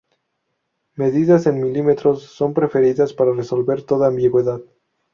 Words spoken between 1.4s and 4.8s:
en mililitros son preferidas para resolver toda ambigüedad.